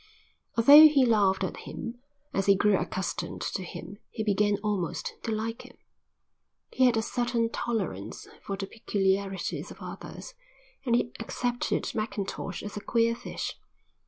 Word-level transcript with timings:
Although 0.57 0.87
he 0.87 1.05
laughed 1.05 1.43
at 1.43 1.57
him, 1.57 1.99
as 2.33 2.47
he 2.47 2.55
grew 2.55 2.75
accustomed 2.75 3.41
to 3.41 3.61
him, 3.61 3.99
he 4.09 4.23
began 4.23 4.57
almost 4.63 5.13
to 5.21 5.31
like 5.31 5.61
him. 5.61 5.77
He 6.71 6.85
had 6.87 6.97
a 6.97 7.03
certain 7.03 7.51
tolerance 7.51 8.27
for 8.41 8.57
the 8.57 8.65
peculiarities 8.65 9.69
of 9.69 9.77
others, 9.79 10.33
and 10.87 10.95
he 10.95 11.11
accepted 11.19 11.93
Mackintosh 11.93 12.63
as 12.63 12.75
a 12.75 12.81
queer 12.81 13.13
fish. 13.13 13.59